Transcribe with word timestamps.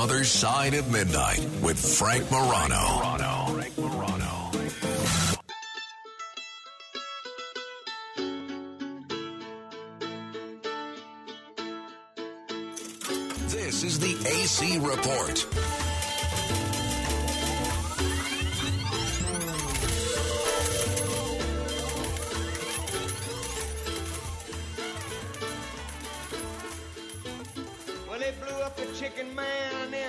Other 0.00 0.24
Side 0.24 0.72
of 0.72 0.90
Midnight 0.90 1.46
with 1.60 1.78
Frank 1.78 2.30
Morano. 2.30 3.52
Frank 3.52 3.76
Morano. 3.76 4.50
This 13.48 13.84
is 13.84 13.98
the 13.98 14.16
AC 14.26 14.78
Report. 14.78 15.46
Chicken 28.98 29.34
man 29.34 29.69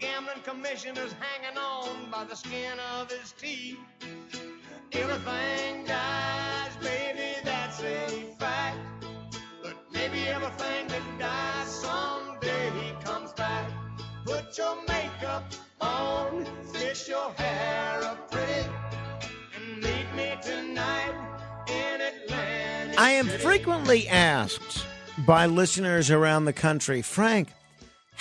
gambling 0.00 0.42
commissioner's 0.42 1.14
hanging 1.20 1.56
on 1.58 2.10
by 2.10 2.24
the 2.24 2.34
skin 2.34 2.78
of 2.98 3.10
his 3.10 3.32
teeth. 3.32 3.78
Everything 4.92 5.84
dies, 5.84 6.76
baby, 6.80 7.40
that's 7.44 7.80
a 7.82 8.34
fact. 8.38 8.78
But 9.62 9.74
maybe 9.92 10.20
everything 10.28 10.88
that 10.88 11.02
dies 11.18 11.68
someday 11.68 12.94
comes 13.04 13.32
back. 13.32 13.70
Put 14.24 14.56
your 14.58 14.76
makeup 14.88 15.44
on, 15.80 16.46
fix 16.72 17.08
your 17.08 17.30
hair 17.32 18.02
up 18.04 18.30
pretty, 18.30 18.68
and 19.56 19.82
meet 19.82 20.06
me 20.16 20.36
tonight 20.42 21.14
in 21.68 22.00
Atlanta. 22.00 22.94
I 22.98 23.10
am 23.12 23.28
frequently 23.28 24.08
asked 24.08 24.84
by 25.26 25.46
listeners 25.46 26.10
around 26.10 26.44
the 26.44 26.52
country, 26.52 27.02
Frank, 27.02 27.48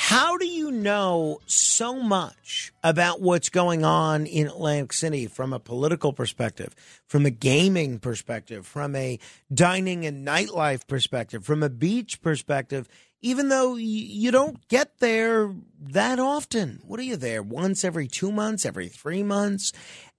how 0.10 0.38
do 0.38 0.46
you 0.46 0.70
know 0.70 1.40
so 1.48 1.96
much 1.96 2.72
about 2.84 3.22
what's 3.22 3.50
going 3.50 3.84
on 3.84 4.28
in 4.28 4.46
Atlantic 4.46 4.94
City 4.94 5.26
from 5.26 5.52
a 5.52 5.60
political 5.60 6.14
perspective, 6.14 6.76
from 7.08 7.26
a 7.26 7.32
gaming 7.32 7.98
perspective, 7.98 8.68
from 8.68 8.96
a 8.96 9.18
dining 9.52 10.06
and 10.06 10.26
nightlife 10.26 10.86
perspective, 10.86 11.44
from 11.44 11.64
a 11.64 11.72
beach 11.72 12.22
perspective, 12.22 12.88
even 13.24 13.50
though 13.50 13.78
you 13.78 14.30
don't 14.30 14.68
get 14.68 15.00
there 15.00 15.56
that 15.82 16.20
often? 16.20 16.84
What 16.86 17.00
are 17.00 17.04
you 17.04 17.16
there? 17.16 17.42
Once 17.42 17.84
every 17.84 18.08
two 18.08 18.32
months, 18.32 18.64
every 18.64 18.90
three 18.90 19.24
months? 19.24 19.74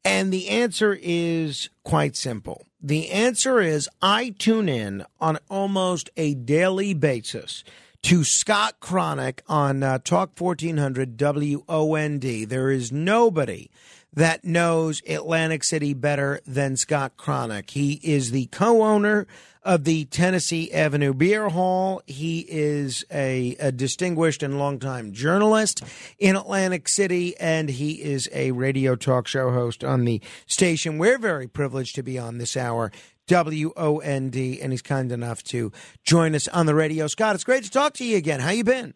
And 0.05 0.33
the 0.33 0.49
answer 0.49 0.99
is 1.01 1.71
quite 1.85 2.17
simple. 2.17 2.67
The 2.83 3.13
answer 3.13 3.61
is 3.61 3.89
I 4.03 4.31
tune 4.31 4.69
in 4.69 5.05
on 5.21 5.39
almost 5.49 6.11
a 6.17 6.35
daily 6.35 6.93
basis 6.93 7.63
to 8.07 8.23
Scott 8.23 8.79
Cronick 8.79 9.41
on 9.49 9.83
uh, 9.83 9.99
Talk 9.99 10.41
1400 10.41 11.19
WOND. 11.19 12.49
There 12.49 12.71
is 12.71 12.93
nobody 12.93 13.69
that 14.13 14.45
knows 14.45 15.03
Atlantic 15.09 15.65
City 15.65 15.93
better 15.93 16.39
than 16.47 16.77
Scott 16.77 17.17
Cronick. 17.17 17.71
He 17.71 17.95
is 18.05 18.31
the 18.31 18.47
co 18.47 18.85
owner 18.85 19.27
of 19.65 19.83
the 19.83 20.05
Tennessee 20.05 20.73
Avenue 20.73 21.15
Beer 21.15 21.49
Hall. 21.49 22.01
He 22.07 22.47
is 22.49 23.05
a, 23.11 23.57
a 23.59 23.73
distinguished 23.73 24.45
and 24.45 24.57
longtime 24.57 25.11
journalist 25.11 25.83
in 26.21 26.37
Atlantic 26.37 26.89
City, 26.89 27.37
and 27.39 27.69
he 27.69 28.01
is 28.01 28.29
a 28.33 28.53
radio 28.53 28.95
talk 28.95 29.27
show 29.27 29.51
host 29.51 29.83
on 29.83 30.05
the 30.05 30.23
station. 30.47 30.99
We're 30.99 31.19
very 31.19 31.49
privileged 31.49 31.97
to 31.97 32.05
be 32.05 32.21
on 32.21 32.39
this 32.39 32.57
hour. 32.57 32.93
W 33.27 33.73
O 33.77 33.99
N 33.99 34.31
D, 34.31 34.61
and 34.61 34.73
he's 34.73 34.83
kind 34.83 35.11
enough 35.11 35.43
to 35.45 35.73
join 36.05 36.35
us 36.35 36.49
on 36.49 36.67
the 36.67 36.75
radio. 36.75 37.07
Scott, 37.07 37.35
it's 37.35 37.45
great 37.45 37.65
to 37.65 37.71
talk 37.71 37.95
to 37.95 38.05
you 38.05 38.17
again. 38.17 38.41
How 38.41 38.51
you 38.51 38.65
been? 38.65 38.95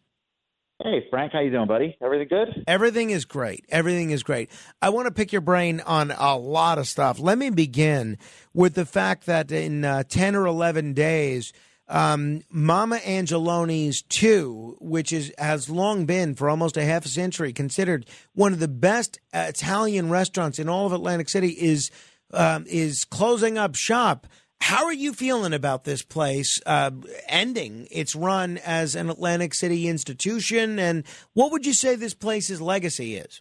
Hey 0.82 1.06
Frank, 1.10 1.32
how 1.32 1.40
you 1.40 1.50
doing, 1.50 1.66
buddy? 1.66 1.98
Everything 2.02 2.28
good? 2.28 2.64
Everything 2.66 3.10
is 3.10 3.26
great. 3.26 3.66
Everything 3.68 4.10
is 4.10 4.22
great. 4.22 4.50
I 4.80 4.88
want 4.88 5.08
to 5.08 5.12
pick 5.12 5.30
your 5.30 5.42
brain 5.42 5.80
on 5.80 6.10
a 6.10 6.38
lot 6.38 6.78
of 6.78 6.88
stuff. 6.88 7.18
Let 7.20 7.36
me 7.36 7.50
begin 7.50 8.16
with 8.54 8.74
the 8.74 8.86
fact 8.86 9.26
that 9.26 9.52
in 9.52 9.84
uh, 9.84 10.04
10 10.08 10.34
or 10.34 10.46
11 10.46 10.94
days, 10.94 11.52
um, 11.86 12.40
Mama 12.48 12.96
Angeloni's 12.98 14.00
2, 14.00 14.78
which 14.80 15.12
is 15.12 15.34
has 15.36 15.68
long 15.68 16.06
been 16.06 16.34
for 16.34 16.48
almost 16.48 16.78
a 16.78 16.84
half 16.84 17.04
a 17.04 17.08
century 17.08 17.52
considered 17.52 18.06
one 18.32 18.54
of 18.54 18.58
the 18.58 18.68
best 18.68 19.18
uh, 19.34 19.46
Italian 19.48 20.08
restaurants 20.08 20.58
in 20.58 20.68
all 20.68 20.86
of 20.86 20.92
Atlantic 20.94 21.28
City, 21.28 21.48
is 21.48 21.90
um, 22.32 22.64
is 22.68 23.04
closing 23.04 23.58
up 23.58 23.74
shop. 23.74 24.26
How 24.60 24.84
are 24.84 24.92
you 24.92 25.12
feeling 25.12 25.54
about 25.54 25.84
this 25.84 26.02
place 26.02 26.60
uh, 26.66 26.90
ending 27.28 27.88
its 27.90 28.14
run 28.14 28.58
as 28.58 28.94
an 28.94 29.08
Atlantic 29.08 29.54
City 29.54 29.88
institution? 29.88 30.78
And 30.78 31.04
what 31.32 31.50
would 31.50 31.64
you 31.64 31.72
say 31.72 31.94
this 31.96 32.14
place's 32.14 32.60
legacy 32.60 33.16
is? 33.16 33.40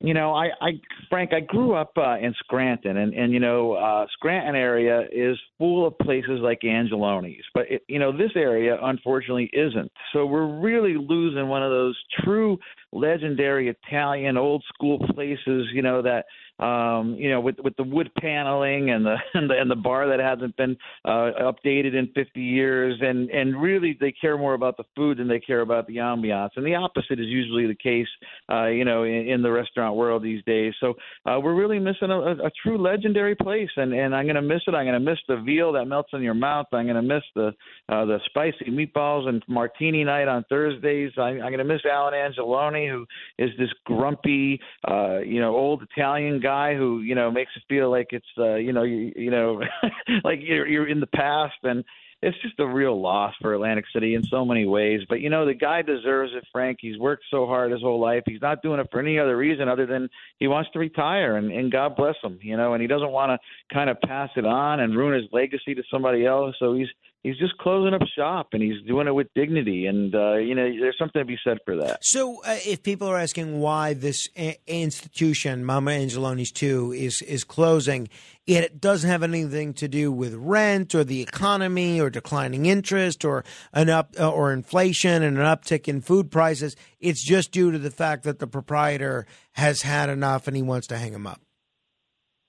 You 0.00 0.12
know, 0.12 0.34
I, 0.34 0.48
I 0.60 0.70
Frank, 1.08 1.32
I 1.32 1.40
grew 1.40 1.74
up 1.74 1.92
uh, 1.96 2.16
in 2.18 2.34
Scranton, 2.40 2.96
and 2.96 3.14
and 3.14 3.32
you 3.32 3.38
know, 3.38 3.74
uh, 3.74 4.06
Scranton 4.12 4.56
area 4.56 5.02
is 5.12 5.38
full 5.56 5.86
of 5.86 5.96
places 5.98 6.40
like 6.40 6.60
Angeloni's, 6.64 7.44
but 7.54 7.70
it, 7.70 7.82
you 7.88 8.00
know, 8.00 8.10
this 8.10 8.32
area 8.34 8.76
unfortunately 8.82 9.48
isn't. 9.52 9.90
So 10.12 10.26
we're 10.26 10.60
really 10.60 10.94
losing 10.98 11.48
one 11.48 11.62
of 11.62 11.70
those 11.70 11.96
true 12.24 12.58
legendary 12.92 13.68
Italian 13.68 14.36
old 14.36 14.64
school 14.74 14.98
places. 15.14 15.68
You 15.72 15.82
know 15.82 16.02
that 16.02 16.24
um, 16.58 17.14
you 17.18 17.30
know, 17.30 17.40
with 17.40 17.56
with 17.62 17.76
the 17.76 17.84
wood 17.84 18.10
paneling 18.20 18.90
and 18.90 19.06
the 19.06 19.16
and 19.34 19.48
the, 19.48 19.54
and 19.54 19.70
the 19.70 19.76
bar 19.76 20.08
that 20.08 20.20
hasn't 20.20 20.56
been 20.56 20.76
uh, 21.04 21.30
updated 21.40 21.94
in 21.94 22.10
50 22.14 22.40
years, 22.40 22.98
and 23.00 23.30
and 23.30 23.60
really 23.60 23.96
they 24.00 24.12
care 24.12 24.36
more 24.36 24.54
about 24.54 24.76
the 24.76 24.84
food 24.96 25.18
than 25.18 25.28
they 25.28 25.40
care 25.40 25.60
about 25.60 25.86
the 25.86 25.96
ambiance. 25.96 26.50
And 26.56 26.66
the 26.66 26.74
opposite 26.74 27.20
is 27.20 27.26
usually 27.26 27.66
the 27.66 27.74
case, 27.74 28.08
uh, 28.50 28.66
you 28.66 28.84
know, 28.84 29.04
in, 29.04 29.28
in 29.28 29.42
the 29.42 29.50
restaurant 29.50 29.96
world 29.96 30.22
these 30.22 30.42
days. 30.44 30.74
So 30.80 30.94
uh, 31.26 31.38
we're 31.40 31.54
really 31.54 31.78
missing 31.78 32.10
a, 32.10 32.18
a, 32.18 32.46
a 32.46 32.50
true 32.62 32.78
legendary 32.78 33.36
place, 33.36 33.70
and 33.76 33.92
and 33.92 34.14
I'm 34.14 34.26
gonna 34.26 34.42
miss 34.42 34.62
it. 34.66 34.74
I'm 34.74 34.86
gonna 34.86 35.00
miss 35.00 35.18
the 35.28 35.36
veal 35.36 35.72
that 35.72 35.86
melts 35.86 36.10
in 36.12 36.22
your 36.22 36.34
mouth. 36.34 36.66
I'm 36.72 36.86
gonna 36.86 37.02
miss 37.02 37.22
the 37.34 37.48
uh, 37.88 38.04
the 38.04 38.18
spicy 38.26 38.66
meatballs 38.70 39.28
and 39.28 39.44
martini 39.48 40.02
night 40.02 40.28
on 40.28 40.44
Thursdays. 40.48 41.12
I, 41.16 41.38
I'm 41.40 41.52
gonna 41.52 41.64
miss 41.64 41.82
Alan 41.90 42.14
Angeloni, 42.14 42.90
who 42.90 43.06
is 43.38 43.50
this 43.58 43.70
grumpy, 43.84 44.60
uh, 44.88 45.20
you 45.20 45.40
know, 45.40 45.54
old 45.54 45.82
Italian 45.82 46.40
guy 46.40 46.47
guy 46.48 46.74
who 46.74 47.00
you 47.00 47.14
know 47.14 47.30
makes 47.30 47.50
it 47.56 47.62
feel 47.68 47.90
like 47.90 48.08
it's 48.10 48.32
uh, 48.38 48.54
you 48.54 48.72
know 48.72 48.84
you, 48.84 49.12
you 49.14 49.30
know 49.30 49.60
like 50.24 50.38
you're 50.42 50.66
you're 50.66 50.88
in 50.88 51.00
the 51.00 51.06
past 51.06 51.60
and 51.62 51.84
it's 52.20 52.36
just 52.42 52.58
a 52.58 52.66
real 52.66 53.00
loss 53.00 53.32
for 53.40 53.54
Atlantic 53.54 53.84
City 53.92 54.14
in 54.14 54.24
so 54.24 54.44
many 54.44 54.66
ways. 54.66 55.02
But 55.08 55.20
you 55.20 55.30
know, 55.30 55.46
the 55.46 55.54
guy 55.54 55.82
deserves 55.82 56.32
it, 56.34 56.44
Frank. 56.50 56.78
He's 56.80 56.98
worked 56.98 57.22
so 57.30 57.46
hard 57.46 57.70
his 57.70 57.80
whole 57.80 58.00
life. 58.00 58.24
He's 58.26 58.42
not 58.42 58.60
doing 58.60 58.80
it 58.80 58.88
for 58.90 58.98
any 58.98 59.18
other 59.20 59.36
reason 59.36 59.68
other 59.68 59.86
than 59.86 60.08
he 60.38 60.48
wants 60.48 60.70
to 60.72 60.80
retire, 60.80 61.36
and, 61.36 61.52
and 61.52 61.70
God 61.70 61.94
bless 61.94 62.16
him. 62.22 62.38
You 62.42 62.56
know, 62.56 62.72
and 62.72 62.82
he 62.82 62.88
doesn't 62.88 63.12
want 63.12 63.30
to 63.30 63.74
kind 63.74 63.88
of 63.88 64.00
pass 64.00 64.30
it 64.36 64.44
on 64.44 64.80
and 64.80 64.96
ruin 64.96 65.14
his 65.14 65.30
legacy 65.32 65.74
to 65.76 65.82
somebody 65.92 66.26
else. 66.26 66.56
So 66.58 66.74
he's 66.74 66.88
he's 67.28 67.38
just 67.38 67.58
closing 67.58 67.92
up 67.92 68.00
shop 68.16 68.48
and 68.52 68.62
he's 68.62 68.80
doing 68.86 69.06
it 69.06 69.14
with 69.14 69.28
dignity 69.34 69.86
and 69.86 70.14
uh, 70.14 70.36
you 70.36 70.54
know 70.54 70.64
there's 70.80 70.96
something 70.98 71.20
to 71.20 71.26
be 71.26 71.36
said 71.44 71.58
for 71.64 71.76
that. 71.76 72.04
So 72.04 72.40
uh, 72.44 72.56
if 72.64 72.82
people 72.82 73.08
are 73.08 73.18
asking 73.18 73.60
why 73.60 73.94
this 73.94 74.28
a- 74.36 74.58
institution 74.66 75.64
mama 75.64 75.90
angeloni's 75.90 76.52
2 76.52 76.92
is 76.92 77.22
is 77.22 77.44
closing 77.44 78.08
it 78.46 78.80
doesn't 78.80 79.10
have 79.10 79.22
anything 79.22 79.74
to 79.74 79.88
do 79.88 80.10
with 80.10 80.34
rent 80.34 80.94
or 80.94 81.04
the 81.04 81.20
economy 81.20 82.00
or 82.00 82.08
declining 82.08 82.64
interest 82.66 83.24
or 83.24 83.44
an 83.72 83.90
up 83.90 84.14
uh, 84.18 84.30
or 84.30 84.52
inflation 84.52 85.22
and 85.22 85.36
an 85.36 85.44
uptick 85.44 85.86
in 85.88 86.00
food 86.00 86.30
prices 86.30 86.76
it's 86.98 87.22
just 87.22 87.52
due 87.52 87.70
to 87.70 87.78
the 87.78 87.90
fact 87.90 88.24
that 88.24 88.38
the 88.38 88.46
proprietor 88.46 89.26
has 89.52 89.82
had 89.82 90.08
enough 90.08 90.46
and 90.46 90.56
he 90.56 90.62
wants 90.62 90.86
to 90.86 90.96
hang 90.96 91.12
him 91.12 91.26
up 91.26 91.40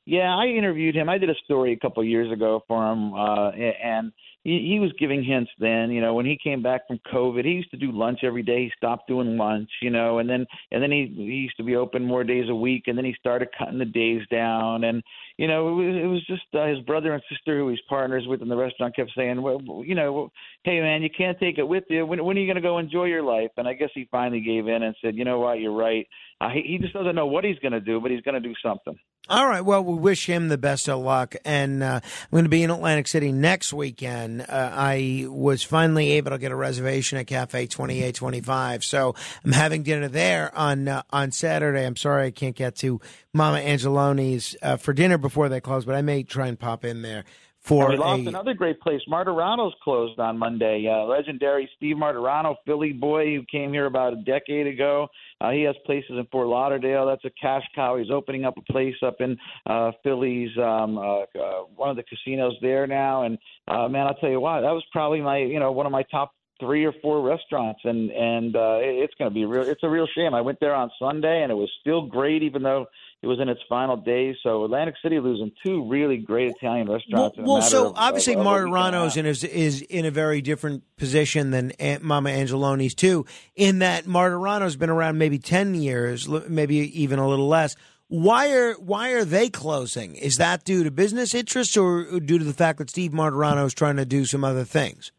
yeah, 0.09 0.35
I 0.35 0.47
interviewed 0.47 0.95
him. 0.95 1.07
I 1.07 1.19
did 1.19 1.29
a 1.29 1.35
story 1.45 1.71
a 1.71 1.77
couple 1.77 2.01
of 2.01 2.09
years 2.09 2.31
ago 2.31 2.63
for 2.67 2.91
him, 2.91 3.13
uh, 3.13 3.51
and 3.51 4.11
he, 4.43 4.67
he 4.71 4.79
was 4.79 4.91
giving 4.97 5.23
hints 5.23 5.51
then. 5.59 5.91
You 5.91 6.01
know, 6.01 6.15
when 6.15 6.25
he 6.25 6.35
came 6.43 6.63
back 6.63 6.87
from 6.87 6.99
COVID, 7.13 7.45
he 7.45 7.51
used 7.51 7.69
to 7.71 7.77
do 7.77 7.91
lunch 7.91 8.21
every 8.23 8.41
day. 8.41 8.63
He 8.63 8.71
stopped 8.75 9.07
doing 9.07 9.37
lunch, 9.37 9.69
you 9.83 9.91
know, 9.91 10.17
and 10.17 10.27
then 10.27 10.47
and 10.71 10.81
then 10.81 10.91
he 10.91 11.13
he 11.15 11.23
used 11.23 11.57
to 11.57 11.63
be 11.63 11.75
open 11.75 12.03
more 12.03 12.23
days 12.23 12.49
a 12.49 12.55
week, 12.55 12.83
and 12.87 12.97
then 12.97 13.05
he 13.05 13.13
started 13.19 13.49
cutting 13.55 13.77
the 13.77 13.85
days 13.85 14.21
down. 14.31 14.83
And 14.85 15.03
you 15.37 15.47
know, 15.47 15.69
it 15.69 15.85
was, 15.85 15.95
it 16.03 16.07
was 16.07 16.25
just 16.25 16.43
uh, 16.55 16.65
his 16.65 16.79
brother 16.79 17.13
and 17.13 17.21
sister 17.29 17.59
who 17.59 17.69
he's 17.69 17.79
partners 17.87 18.23
with 18.27 18.41
in 18.41 18.49
the 18.49 18.57
restaurant 18.57 18.95
kept 18.95 19.11
saying, 19.15 19.41
well, 19.41 19.61
you 19.85 19.93
know, 19.93 20.31
hey 20.63 20.81
man, 20.81 21.03
you 21.03 21.09
can't 21.15 21.39
take 21.39 21.59
it 21.59 21.67
with 21.67 21.83
you. 21.87 22.05
When, 22.05 22.23
when 22.25 22.35
are 22.35 22.41
you 22.41 22.47
going 22.47 22.55
to 22.55 22.61
go 22.61 22.79
enjoy 22.79 23.05
your 23.05 23.23
life? 23.23 23.51
And 23.57 23.67
I 23.67 23.73
guess 23.73 23.89
he 23.93 24.07
finally 24.09 24.41
gave 24.41 24.67
in 24.67 24.81
and 24.83 24.95
said, 25.03 25.15
you 25.15 25.23
know 25.23 25.39
what, 25.39 25.59
you're 25.59 25.71
right. 25.71 26.07
Uh, 26.41 26.49
he, 26.49 26.61
he 26.61 26.77
just 26.77 26.93
doesn't 26.93 27.15
know 27.15 27.27
what 27.27 27.43
he's 27.43 27.59
going 27.59 27.73
to 27.73 27.81
do, 27.81 27.99
but 27.99 28.11
he's 28.11 28.21
going 28.21 28.41
to 28.41 28.47
do 28.47 28.53
something. 28.63 28.97
All 29.27 29.47
right. 29.47 29.61
Well, 29.61 29.83
we 29.83 29.93
wish 29.93 30.25
him 30.25 30.47
the 30.47 30.57
best 30.57 30.87
of 30.87 30.99
luck. 31.01 31.35
And 31.43 31.83
uh, 31.83 31.99
I'm 32.03 32.31
going 32.31 32.45
to 32.45 32.49
be 32.49 32.63
in 32.63 32.71
Atlantic 32.71 33.07
City 33.07 33.31
next 33.31 33.73
weekend. 33.73 34.41
Uh, 34.41 34.45
I 34.73 35.25
was 35.27 35.61
finally 35.63 36.13
able 36.13 36.31
to 36.31 36.37
get 36.37 36.51
a 36.51 36.55
reservation 36.55 37.17
at 37.17 37.27
Cafe 37.27 37.67
2825. 37.67 38.83
So 38.85 39.13
I'm 39.43 39.51
having 39.51 39.83
dinner 39.83 40.07
there 40.07 40.55
on 40.57 40.87
uh, 40.87 41.03
on 41.11 41.31
Saturday. 41.31 41.85
I'm 41.85 41.97
sorry 41.97 42.27
I 42.27 42.31
can't 42.31 42.55
get 42.55 42.75
to 42.77 43.01
Mama 43.33 43.59
Angeloni's 43.59 44.55
uh, 44.63 44.77
for 44.77 44.93
dinner 44.93 45.17
before 45.17 45.49
they 45.49 45.61
close, 45.61 45.85
but 45.85 45.93
I 45.93 46.01
may 46.01 46.23
try 46.23 46.47
and 46.47 46.57
pop 46.57 46.83
in 46.85 47.01
there 47.01 47.25
for 47.69 47.89
we 47.89 47.97
lost 47.97 48.23
a, 48.23 48.27
another 48.27 48.55
great 48.55 48.81
place. 48.81 49.01
Martirano's 49.07 49.75
closed 49.83 50.19
on 50.19 50.37
Monday. 50.37 50.87
Uh, 50.87 51.05
legendary 51.05 51.69
Steve 51.77 51.95
Martirano, 51.95 52.55
Philly 52.65 52.91
boy 52.91 53.35
who 53.35 53.43
came 53.49 53.71
here 53.71 53.85
about 53.85 54.13
a 54.13 54.17
decade 54.23 54.67
ago. 54.67 55.07
Uh, 55.39 55.51
he 55.51 55.61
has 55.61 55.75
places 55.85 56.11
in 56.11 56.25
Fort 56.31 56.47
Lauderdale. 56.47 57.05
That's 57.05 57.23
a 57.25 57.31
cash 57.39 57.63
cow. 57.75 57.97
He's 57.97 58.11
opening 58.11 58.43
up 58.43 58.57
a 58.57 58.73
place 58.73 58.95
up 59.05 59.17
in 59.21 59.37
uh, 59.67 59.91
Philly's 60.03 60.49
um, 60.57 60.97
uh, 60.97 61.21
uh, 61.21 61.63
one 61.75 61.89
of 61.89 61.95
the 61.95 62.03
casinos 62.03 62.55
there 62.61 62.87
now. 62.87 63.23
And 63.23 63.37
uh, 63.67 63.87
man, 63.87 64.07
I'll 64.07 64.15
tell 64.15 64.31
you 64.31 64.41
what, 64.41 64.61
that 64.61 64.71
was 64.71 64.83
probably 64.91 65.21
my 65.21 65.37
you 65.37 65.59
know 65.59 65.71
one 65.71 65.85
of 65.85 65.91
my 65.91 66.03
top 66.09 66.33
three 66.59 66.85
or 66.85 66.93
four 67.01 67.21
restaurants 67.21 67.79
and 67.85 68.11
and 68.11 68.55
uh 68.55 68.79
it's 68.81 69.13
going 69.17 69.31
to 69.31 69.33
be 69.33 69.45
real 69.45 69.63
it's 69.63 69.81
a 69.83 69.89
real 69.89 70.07
shame 70.13 70.33
i 70.33 70.41
went 70.41 70.59
there 70.59 70.75
on 70.75 70.91
sunday 70.99 71.41
and 71.41 71.51
it 71.51 71.55
was 71.55 71.69
still 71.79 72.05
great 72.05 72.43
even 72.43 72.61
though 72.61 72.85
it 73.21 73.27
was 73.27 73.39
in 73.39 73.49
its 73.49 73.59
final 73.67 73.97
days. 73.97 74.37
So 74.43 74.63
Atlantic 74.63 74.95
City 75.03 75.19
losing 75.19 75.51
two 75.65 75.87
really 75.89 76.17
great 76.17 76.51
Italian 76.51 76.89
restaurants. 76.89 77.37
Well, 77.37 77.47
well 77.47 77.61
so 77.61 77.87
of, 77.87 77.95
uh, 77.95 77.99
obviously 77.99 78.33
of, 78.33 78.39
of 78.39 78.45
Martirano's 78.45 79.17
in 79.17 79.25
is, 79.25 79.43
is 79.43 79.81
in 79.81 80.05
a 80.05 80.11
very 80.11 80.41
different 80.41 80.83
position 80.95 81.51
than 81.51 81.71
Aunt 81.71 82.01
Mama 82.03 82.29
Angeloni's 82.29 82.95
too. 82.95 83.25
In 83.55 83.79
that 83.79 84.05
Martirano's 84.05 84.77
been 84.77 84.89
around 84.89 85.17
maybe 85.17 85.37
ten 85.37 85.75
years, 85.75 86.27
maybe 86.27 86.77
even 87.01 87.19
a 87.19 87.27
little 87.27 87.47
less. 87.47 87.75
Why 88.07 88.51
are 88.51 88.73
why 88.73 89.11
are 89.11 89.25
they 89.25 89.49
closing? 89.49 90.15
Is 90.15 90.37
that 90.37 90.63
due 90.63 90.83
to 90.83 90.89
business 90.89 91.35
interests 91.35 91.77
or 91.77 92.19
due 92.19 92.39
to 92.39 92.45
the 92.45 92.53
fact 92.53 92.79
that 92.79 92.89
Steve 92.89 93.11
Martirano 93.11 93.65
is 93.65 93.73
trying 93.73 93.97
to 93.97 94.05
do 94.05 94.25
some 94.25 94.43
other 94.43 94.63
things? 94.63 95.11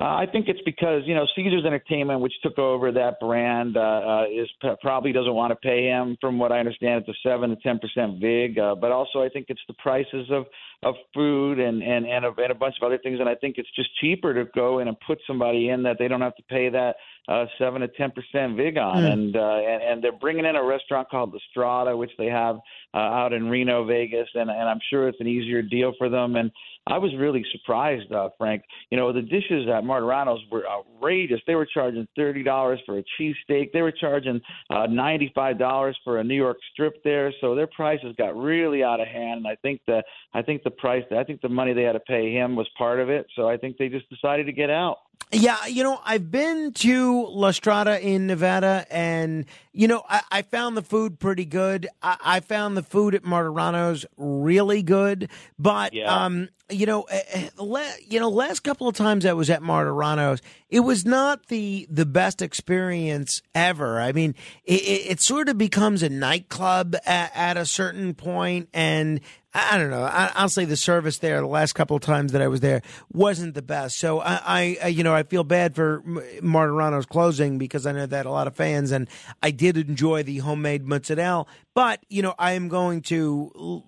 Uh, 0.00 0.04
I 0.04 0.26
think 0.30 0.46
it's 0.46 0.60
because 0.64 1.02
you 1.06 1.14
know 1.14 1.26
Caesars 1.34 1.64
Entertainment, 1.66 2.20
which 2.20 2.34
took 2.42 2.56
over 2.56 2.92
that 2.92 3.18
brand, 3.18 3.76
uh, 3.76 3.80
uh, 3.80 4.24
is 4.32 4.48
probably 4.80 5.12
doesn't 5.12 5.34
want 5.34 5.50
to 5.50 5.56
pay 5.56 5.86
him. 5.86 6.16
From 6.20 6.38
what 6.38 6.52
I 6.52 6.60
understand, 6.60 7.04
it's 7.04 7.08
a 7.08 7.28
seven 7.28 7.50
to 7.50 7.56
ten 7.56 7.80
percent 7.80 8.20
vig. 8.20 8.60
Uh, 8.60 8.76
but 8.76 8.92
also, 8.92 9.22
I 9.22 9.28
think 9.28 9.46
it's 9.48 9.60
the 9.66 9.74
prices 9.74 10.28
of 10.30 10.46
of 10.84 10.94
food 11.12 11.58
and 11.58 11.82
and 11.82 12.06
and 12.06 12.24
a, 12.24 12.28
and 12.28 12.52
a 12.52 12.54
bunch 12.54 12.76
of 12.80 12.86
other 12.86 12.98
things. 12.98 13.18
And 13.18 13.28
I 13.28 13.34
think 13.34 13.56
it's 13.58 13.70
just 13.74 13.88
cheaper 14.00 14.32
to 14.34 14.44
go 14.54 14.78
in 14.78 14.86
and 14.86 14.96
put 15.04 15.18
somebody 15.26 15.70
in 15.70 15.82
that 15.82 15.96
they 15.98 16.06
don't 16.06 16.20
have 16.20 16.36
to 16.36 16.44
pay 16.44 16.68
that 16.68 16.94
uh, 17.28 17.44
seven 17.58 17.82
to 17.82 17.88
ten 17.88 18.10
percent 18.10 18.56
vig 18.56 18.78
on. 18.78 19.02
Mm. 19.02 19.12
And, 19.12 19.36
uh, 19.36 19.40
and 19.40 19.82
and 19.82 20.04
they're 20.04 20.12
bringing 20.12 20.46
in 20.46 20.56
a 20.56 20.64
restaurant 20.64 21.08
called 21.10 21.32
the 21.32 21.40
Strada, 21.50 21.96
which 21.96 22.12
they 22.18 22.26
have 22.26 22.56
uh, 22.94 22.98
out 22.98 23.32
in 23.32 23.48
Reno, 23.48 23.84
Vegas, 23.84 24.28
and 24.34 24.50
and 24.50 24.68
I'm 24.68 24.80
sure 24.90 25.08
it's 25.08 25.20
an 25.20 25.28
easier 25.28 25.62
deal 25.62 25.92
for 25.98 26.08
them. 26.08 26.36
And 26.36 26.50
I 26.86 26.96
was 26.96 27.12
really 27.18 27.44
surprised, 27.52 28.10
uh, 28.12 28.30
Frank. 28.38 28.62
You 28.90 28.96
know, 28.96 29.12
the 29.12 29.20
dishes 29.20 29.68
at 29.68 29.84
Martirano's 29.84 30.40
were 30.50 30.64
outrageous. 30.66 31.40
They 31.46 31.54
were 31.54 31.66
charging 31.66 32.08
thirty 32.16 32.42
dollars 32.42 32.80
for 32.86 32.98
a 32.98 33.04
cheesesteak. 33.20 33.72
They 33.72 33.82
were 33.82 33.92
charging 33.92 34.40
uh, 34.70 34.86
ninety 34.86 35.30
five 35.34 35.58
dollars 35.58 35.98
for 36.04 36.18
a 36.18 36.24
New 36.24 36.34
York 36.34 36.56
strip 36.72 37.02
there. 37.04 37.32
So 37.40 37.54
their 37.54 37.66
prices 37.66 38.14
got 38.16 38.36
really 38.36 38.82
out 38.82 39.00
of 39.00 39.08
hand. 39.08 39.38
And 39.38 39.46
I 39.46 39.56
think 39.56 39.82
the 39.86 40.02
I 40.32 40.42
think 40.42 40.62
the 40.62 40.70
price 40.70 41.04
I 41.16 41.24
think 41.24 41.42
the 41.42 41.48
money 41.48 41.74
they 41.74 41.82
had 41.82 41.92
to 41.92 42.00
pay 42.00 42.32
him 42.32 42.56
was 42.56 42.68
part 42.78 43.00
of 43.00 43.10
it. 43.10 43.26
So 43.36 43.48
I 43.48 43.56
think 43.58 43.76
they 43.76 43.88
just 43.88 44.08
decided 44.08 44.46
to 44.46 44.52
get 44.52 44.70
out. 44.70 44.96
Yeah, 45.30 45.66
you 45.66 45.82
know, 45.82 46.00
I've 46.04 46.30
been 46.30 46.72
to 46.72 47.26
La 47.26 47.50
Strada 47.50 48.00
in 48.00 48.26
Nevada, 48.26 48.86
and 48.90 49.44
you 49.72 49.86
know, 49.86 50.02
I, 50.08 50.22
I 50.30 50.42
found 50.42 50.74
the 50.74 50.82
food 50.82 51.18
pretty 51.18 51.44
good. 51.44 51.86
I, 52.02 52.16
I, 52.24 52.40
found 52.40 52.78
the 52.78 52.82
food 52.82 53.14
at 53.14 53.24
Martirano's 53.24 54.06
really 54.16 54.82
good, 54.82 55.28
but 55.58 55.92
yeah. 55.92 56.24
um, 56.24 56.48
you 56.70 56.86
know, 56.86 57.02
uh, 57.02 57.48
le- 57.58 57.94
you 58.06 58.20
know, 58.20 58.30
last 58.30 58.60
couple 58.60 58.88
of 58.88 58.96
times 58.96 59.26
I 59.26 59.34
was 59.34 59.50
at 59.50 59.60
Martirano's, 59.60 60.40
it 60.70 60.80
was 60.80 61.04
not 61.04 61.48
the 61.48 61.86
the 61.90 62.06
best 62.06 62.40
experience 62.40 63.42
ever. 63.54 64.00
I 64.00 64.12
mean, 64.12 64.34
it, 64.64 64.80
it, 64.80 65.10
it 65.10 65.20
sort 65.20 65.50
of 65.50 65.58
becomes 65.58 66.02
a 66.02 66.08
nightclub 66.08 66.96
at, 67.04 67.32
at 67.34 67.56
a 67.58 67.66
certain 67.66 68.14
point, 68.14 68.70
and 68.72 69.20
I 69.54 69.78
don't 69.78 69.90
know. 69.90 70.02
I, 70.02 70.42
will 70.42 70.50
say 70.50 70.66
the 70.66 70.76
service 70.76 71.18
there 71.18 71.40
the 71.40 71.46
last 71.46 71.72
couple 71.72 71.96
of 71.96 72.02
times 72.02 72.32
that 72.32 72.42
I 72.42 72.48
was 72.48 72.60
there 72.60 72.82
wasn't 73.12 73.54
the 73.54 73.62
best. 73.62 73.98
So 73.98 74.20
I, 74.20 74.76
I 74.82 74.88
you 74.88 75.02
know, 75.02 75.14
I 75.14 75.22
feel 75.22 75.42
bad 75.42 75.74
for 75.74 76.02
Martirano's 76.42 77.06
closing 77.06 77.56
because 77.56 77.86
I 77.86 77.92
know 77.92 78.04
that 78.04 78.26
a 78.26 78.30
lot 78.30 78.46
of 78.46 78.54
fans 78.54 78.92
and 78.92 79.08
I 79.42 79.50
did 79.50 79.78
enjoy 79.78 80.22
the 80.22 80.38
homemade 80.38 80.86
mozzarella. 80.86 81.46
But 81.78 82.04
you 82.08 82.22
know, 82.22 82.34
I 82.40 82.54
am 82.54 82.66
going 82.66 83.02
to 83.02 83.84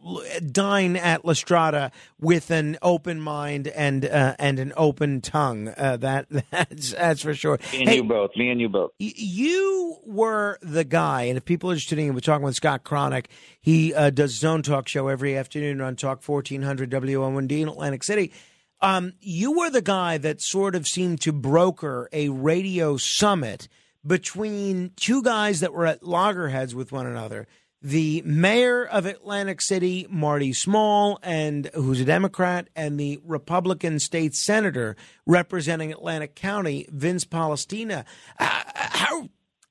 dine 0.52 0.94
at 0.94 1.24
La 1.24 1.32
Strada 1.32 1.90
with 2.20 2.52
an 2.52 2.78
open 2.82 3.20
mind 3.20 3.66
and 3.66 4.04
uh, 4.04 4.36
and 4.38 4.60
an 4.60 4.72
open 4.76 5.20
tongue. 5.20 5.74
Uh, 5.76 5.96
that 5.96 6.26
that's 6.52 6.92
that's 6.92 7.22
for 7.22 7.34
sure. 7.34 7.58
Me 7.72 7.80
and 7.80 7.88
hey, 7.88 7.96
you 7.96 8.04
both. 8.04 8.30
Me 8.36 8.48
and 8.48 8.60
you 8.60 8.68
both. 8.68 8.92
Y- 9.00 9.12
you 9.16 9.96
were 10.06 10.60
the 10.62 10.84
guy, 10.84 11.22
and 11.22 11.36
if 11.36 11.44
people 11.44 11.68
are 11.68 11.72
interested 11.72 11.98
in, 11.98 12.14
we're 12.14 12.20
talking 12.20 12.44
with 12.44 12.54
Scott 12.54 12.84
Cronick. 12.84 13.26
He 13.60 13.92
uh, 13.92 14.10
does 14.10 14.44
own 14.44 14.62
talk 14.62 14.86
show 14.86 15.08
every 15.08 15.36
afternoon 15.36 15.80
on 15.80 15.96
Talk 15.96 16.22
fourteen 16.22 16.62
hundred 16.62 16.92
WOND 16.92 17.50
in 17.50 17.66
Atlantic 17.66 18.04
City. 18.04 18.32
Um, 18.80 19.14
you 19.20 19.58
were 19.58 19.68
the 19.68 19.82
guy 19.82 20.16
that 20.16 20.40
sort 20.40 20.76
of 20.76 20.86
seemed 20.86 21.22
to 21.22 21.32
broker 21.32 22.08
a 22.12 22.28
radio 22.28 22.98
summit 22.98 23.66
between 24.06 24.92
two 24.94 25.24
guys 25.24 25.58
that 25.58 25.72
were 25.72 25.86
at 25.86 26.04
loggerheads 26.04 26.72
with 26.72 26.92
one 26.92 27.08
another 27.08 27.48
the 27.82 28.22
mayor 28.26 28.84
of 28.84 29.06
Atlantic 29.06 29.60
City, 29.62 30.06
Marty 30.10 30.52
Small, 30.52 31.18
and 31.22 31.70
who's 31.74 32.00
a 32.00 32.04
Democrat, 32.04 32.68
and 32.76 33.00
the 33.00 33.20
Republican 33.24 33.98
state 33.98 34.34
senator 34.34 34.96
representing 35.26 35.90
Atlantic 35.90 36.34
County, 36.34 36.86
Vince 36.90 37.24
Polistina. 37.24 38.04
Uh, 38.38 38.62
how 38.74 39.28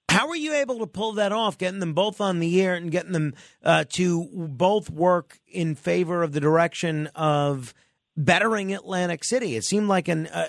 how 0.09 0.27
were 0.27 0.35
you 0.35 0.53
able 0.53 0.79
to 0.79 0.87
pull 0.87 1.13
that 1.13 1.31
off, 1.31 1.59
getting 1.59 1.79
them 1.79 1.93
both 1.93 2.19
on 2.19 2.39
the 2.39 2.61
air 2.61 2.73
and 2.73 2.89
getting 2.91 3.11
them 3.11 3.35
uh, 3.63 3.83
to 3.89 4.27
both 4.33 4.89
work 4.89 5.39
in 5.47 5.75
favor 5.75 6.23
of 6.23 6.31
the 6.31 6.39
direction 6.39 7.07
of 7.13 7.75
bettering 8.17 8.73
Atlantic 8.73 9.23
City? 9.23 9.55
It 9.55 9.65
seemed 9.65 9.87
like 9.87 10.07
an 10.07 10.25
uh, 10.27 10.47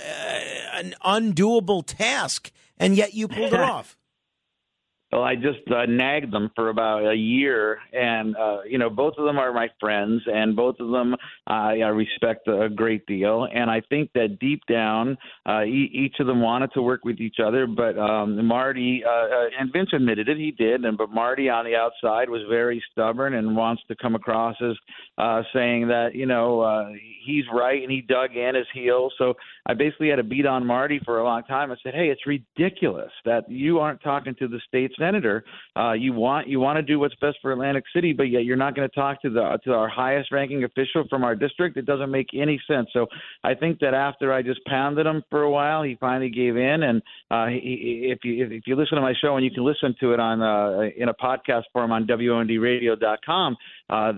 an 0.75 0.95
undoable 1.05 1.85
task, 1.85 2.51
and 2.79 2.97
yet 2.97 3.13
you 3.13 3.29
pulled 3.29 3.53
it 3.53 3.61
off. 3.61 3.99
Well, 5.13 5.23
I 5.25 5.35
just 5.35 5.69
uh, 5.75 5.87
nagged 5.87 6.33
them 6.33 6.51
for 6.55 6.69
about 6.69 7.05
a 7.05 7.17
year, 7.17 7.79
and 7.93 8.37
uh, 8.37 8.59
you 8.65 8.79
know, 8.79 8.89
both 8.89 9.15
of 9.19 9.25
them 9.25 9.39
are 9.39 9.53
my 9.53 9.69
friends, 9.81 10.23
and 10.27 10.55
both 10.55 10.77
of 10.79 10.91
them 10.93 11.15
uh, 11.49 11.53
I 11.53 11.89
respect 11.89 12.47
a 12.47 12.69
great 12.69 13.07
deal. 13.07 13.49
And 13.53 13.69
I 13.69 13.83
think 13.89 14.11
that 14.15 14.39
deep 14.39 14.63
down, 14.71 15.19
uh, 15.49 15.63
e- 15.65 15.91
each 15.93 16.21
of 16.21 16.29
them 16.29 16.41
wanted 16.41 16.71
to 16.75 16.83
work 16.83 17.05
with 17.05 17.19
each 17.19 17.37
other. 17.45 17.67
But 17.67 17.99
um, 17.99 18.47
Marty 18.47 19.03
uh, 19.05 19.11
uh, 19.11 19.47
and 19.59 19.73
Vince 19.73 19.91
admitted 19.93 20.29
it, 20.29 20.37
he 20.37 20.53
did. 20.53 20.85
And 20.85 20.97
but 20.97 21.11
Marty 21.11 21.49
on 21.49 21.65
the 21.65 21.75
outside 21.75 22.31
was 22.31 22.43
very 22.49 22.81
stubborn 22.93 23.35
and 23.35 23.57
wants 23.57 23.83
to 23.89 23.97
come 23.97 24.15
across 24.15 24.55
as 24.63 24.77
uh, 25.19 25.43
saying 25.53 25.89
that 25.89 26.15
you 26.15 26.27
know 26.27 26.61
uh, 26.61 26.91
he's 27.27 27.45
right, 27.53 27.83
and 27.83 27.91
he 27.91 28.01
dug 28.01 28.37
in 28.37 28.55
his 28.55 28.67
heels. 28.73 29.13
So 29.19 29.35
I 29.67 29.75
basically 29.75 30.09
had 30.09 30.17
to 30.17 30.23
beat 30.23 30.47
on 30.47 30.67
Marty 30.67 31.01
for 31.05 31.19
a 31.19 31.25
long 31.25 31.43
time. 31.45 31.73
I 31.73 31.77
said, 31.83 31.95
hey, 31.95 32.09
it's 32.09 32.27
ridiculous 32.27 33.11
that 33.25 33.51
you 33.51 33.79
aren't 33.79 34.03
talking 34.03 34.35
to 34.37 34.49
the 34.49 34.61
state's 34.67 34.95
senator. 35.01 35.43
Uh, 35.77 35.93
you 35.93 36.13
want 36.13 36.49
you 36.49 36.61
want 36.61 36.77
to 36.77 36.83
do 36.83 37.01
what's 37.01 37.15
best 37.17 37.39
for 37.41 37.53
Atlantic 37.53 37.85
City, 37.95 38.13
but 38.13 38.25
yet 38.25 38.45
you're 38.45 38.57
not 38.57 38.77
going 38.77 38.89
to 38.89 38.95
talk 38.95 39.21
to 39.23 39.31
the 39.31 39.59
to 39.65 39.73
our 39.73 39.89
highest 39.89 40.31
ranking 40.31 40.65
official 40.65 41.05
from 41.09 41.25
our 41.25 41.35
district. 41.35 41.77
It 41.77 41.87
doesn't 41.87 42.11
make 42.11 42.29
any 42.35 42.61
sense. 42.69 42.89
So 42.93 43.07
I 43.43 43.55
think 43.55 43.81
that 43.81 43.95
after 43.95 44.33
I 44.33 44.43
just 44.43 44.61
pounded 44.67 45.07
him 45.07 45.23
for 45.31 45.43
a 45.43 45.51
while, 45.51 45.83
he 45.83 45.97
finally 45.99 46.31
gave 46.31 46.57
in. 46.57 46.83
And 46.83 47.03
uh, 47.31 47.47
he, 47.47 48.11
if 48.13 48.19
you 48.25 48.47
if 48.47 48.67
you 48.67 48.77
listen 48.77 48.97
to 48.97 49.03
my 49.03 49.15
show 49.21 49.37
and 49.37 49.45
you 49.45 49.51
can 49.51 49.65
listen 49.65 49.95
to 50.01 50.13
it 50.13 50.21
on 50.21 50.43
uh, 50.43 50.91
in 50.97 51.09
a 51.09 51.15
podcast 51.15 51.65
form 51.73 51.93
on 51.93 52.07
WONDRadio.com, 52.07 53.57
uh, 53.89 54.13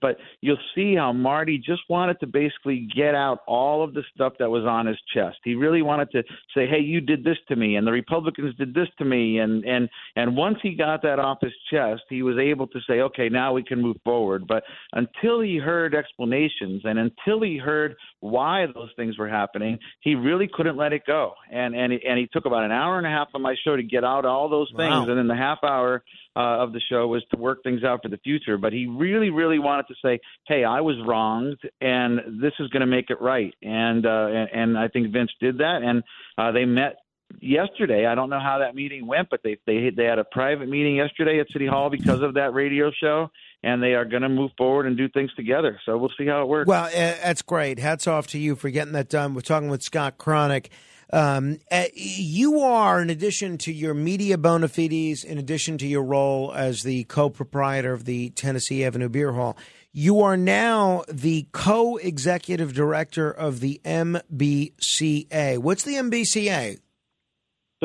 but 0.00 0.18
you'll 0.40 0.56
see 0.74 0.94
how 0.94 1.12
Marty 1.12 1.58
just 1.58 1.82
wanted 1.88 2.20
to 2.20 2.26
basically 2.26 2.88
get 2.94 3.14
out 3.14 3.40
all 3.46 3.82
of 3.82 3.94
the 3.94 4.02
stuff 4.14 4.34
that 4.38 4.50
was 4.50 4.64
on 4.64 4.86
his 4.86 4.98
chest. 5.14 5.38
He 5.44 5.54
really 5.54 5.82
wanted 5.82 6.10
to 6.12 6.22
say, 6.54 6.66
"Hey, 6.66 6.80
you 6.80 7.00
did 7.00 7.24
this 7.24 7.38
to 7.48 7.56
me, 7.56 7.76
and 7.76 7.86
the 7.86 7.92
Republicans 7.92 8.54
did 8.56 8.74
this 8.74 8.88
to 8.98 9.04
me," 9.04 9.38
and 9.38 9.64
and 9.64 9.88
and 10.16 10.25
once 10.34 10.58
he 10.62 10.74
got 10.74 11.02
that 11.02 11.18
off 11.18 11.38
his 11.42 11.52
chest, 11.70 12.02
he 12.08 12.22
was 12.22 12.38
able 12.38 12.66
to 12.68 12.80
say, 12.88 13.00
"Okay, 13.00 13.28
now 13.28 13.52
we 13.52 13.62
can 13.62 13.82
move 13.82 13.96
forward." 14.04 14.46
But 14.46 14.64
until 14.92 15.40
he 15.40 15.58
heard 15.58 15.94
explanations 15.94 16.82
and 16.84 16.98
until 16.98 17.42
he 17.42 17.58
heard 17.58 17.96
why 18.20 18.66
those 18.74 18.90
things 18.96 19.18
were 19.18 19.28
happening, 19.28 19.78
he 20.00 20.14
really 20.14 20.48
couldn't 20.52 20.76
let 20.76 20.92
it 20.92 21.02
go. 21.06 21.34
And 21.50 21.74
and 21.76 21.92
he, 21.92 22.00
and 22.06 22.18
he 22.18 22.28
took 22.32 22.46
about 22.46 22.64
an 22.64 22.72
hour 22.72 22.98
and 22.98 23.06
a 23.06 23.10
half 23.10 23.28
of 23.34 23.40
my 23.40 23.54
show 23.64 23.76
to 23.76 23.82
get 23.82 24.04
out 24.04 24.24
all 24.24 24.48
those 24.48 24.70
things, 24.76 24.90
wow. 24.90 25.08
and 25.08 25.18
then 25.18 25.28
the 25.28 25.36
half 25.36 25.58
hour 25.62 26.02
uh, 26.34 26.62
of 26.62 26.72
the 26.72 26.80
show 26.88 27.06
was 27.06 27.24
to 27.30 27.38
work 27.38 27.62
things 27.62 27.84
out 27.84 28.00
for 28.02 28.08
the 28.08 28.18
future. 28.18 28.58
But 28.58 28.72
he 28.72 28.86
really, 28.86 29.30
really 29.30 29.58
wanted 29.58 29.86
to 29.88 29.94
say, 30.02 30.20
"Hey, 30.46 30.64
I 30.64 30.80
was 30.80 30.96
wronged, 31.06 31.58
and 31.80 32.42
this 32.42 32.52
is 32.60 32.68
going 32.68 32.80
to 32.80 32.86
make 32.86 33.10
it 33.10 33.20
right." 33.20 33.54
And, 33.62 34.06
uh, 34.06 34.28
and 34.28 34.48
and 34.52 34.78
I 34.78 34.88
think 34.88 35.12
Vince 35.12 35.30
did 35.40 35.58
that, 35.58 35.80
and 35.82 36.02
uh, 36.38 36.52
they 36.52 36.64
met 36.64 36.96
yesterday. 37.40 38.06
I 38.06 38.14
don't 38.14 38.30
know 38.30 38.40
how 38.40 38.58
that 38.58 38.74
meeting 38.74 39.06
went, 39.06 39.28
but 39.30 39.40
they 39.42 39.58
they 39.66 39.90
they 39.90 40.04
had 40.04 40.18
a 40.18 40.24
private 40.24 40.68
meeting 40.68 40.96
yesterday 40.96 41.40
at 41.40 41.46
City 41.52 41.66
Hall 41.66 41.90
because 41.90 42.22
of 42.22 42.34
that 42.34 42.52
radio 42.52 42.90
show, 42.90 43.30
and 43.62 43.82
they 43.82 43.94
are 43.94 44.04
going 44.04 44.22
to 44.22 44.28
move 44.28 44.50
forward 44.56 44.86
and 44.86 44.96
do 44.96 45.08
things 45.08 45.32
together. 45.34 45.80
So 45.84 45.96
we'll 45.98 46.12
see 46.18 46.26
how 46.26 46.42
it 46.42 46.48
works. 46.48 46.68
Well, 46.68 46.84
uh, 46.84 46.90
that's 46.90 47.42
great. 47.42 47.78
Hats 47.78 48.06
off 48.06 48.26
to 48.28 48.38
you 48.38 48.56
for 48.56 48.70
getting 48.70 48.92
that 48.92 49.08
done. 49.08 49.34
We're 49.34 49.40
talking 49.40 49.68
with 49.68 49.82
Scott 49.82 50.18
Cronick. 50.18 50.68
Um, 51.12 51.60
uh, 51.70 51.84
you 51.94 52.60
are, 52.60 53.00
in 53.00 53.10
addition 53.10 53.58
to 53.58 53.72
your 53.72 53.94
media 53.94 54.36
bona 54.36 54.66
fides, 54.66 55.22
in 55.22 55.38
addition 55.38 55.78
to 55.78 55.86
your 55.86 56.02
role 56.02 56.52
as 56.52 56.82
the 56.82 57.04
co-proprietor 57.04 57.92
of 57.92 58.06
the 58.06 58.30
Tennessee 58.30 58.84
Avenue 58.84 59.08
Beer 59.08 59.32
Hall, 59.32 59.56
you 59.92 60.20
are 60.20 60.36
now 60.36 61.04
the 61.08 61.46
co-executive 61.52 62.74
director 62.74 63.30
of 63.30 63.60
the 63.60 63.80
MBCA. 63.84 65.58
What's 65.58 65.84
the 65.84 65.94
MBCA? 65.94 66.80